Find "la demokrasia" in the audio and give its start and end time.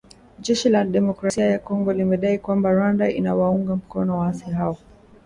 0.69-1.45